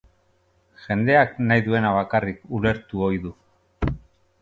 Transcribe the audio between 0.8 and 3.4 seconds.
Jendeak nahi duena bakarrik ulertu ohi du.